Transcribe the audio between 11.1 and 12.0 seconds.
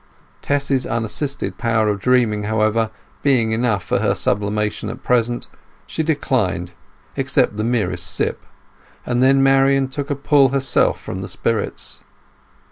the spirits.